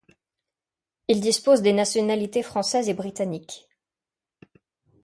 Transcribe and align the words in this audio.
Il 1.09 1.21
dispose 1.21 1.61
des 1.61 1.73
nationalités 1.73 2.41
française 2.41 2.89
et 2.89 2.95
britannique. 2.95 3.69